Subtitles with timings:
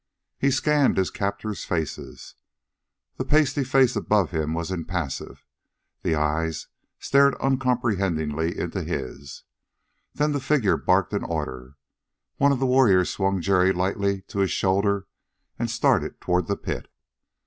[0.39, 2.33] He scanned his captors' faces.
[3.17, 5.45] The pasty face above him was impassive;
[6.01, 6.65] the eyes
[6.97, 9.43] stared uncomprehendingly into his.
[10.15, 11.75] Then the figure barked an order.
[12.37, 15.05] One of the warriors swung Jerry lightly to his shoulder,
[15.59, 16.87] and started toward the pit.